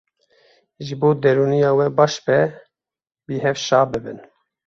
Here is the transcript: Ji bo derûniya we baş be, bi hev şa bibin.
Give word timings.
Ji 0.85 0.95
bo 0.99 1.09
derûniya 1.21 1.71
we 1.77 1.87
baş 1.97 2.13
be, 2.25 2.39
bi 3.25 3.35
hev 3.43 3.57
şa 3.65 3.81
bibin. 3.91 4.19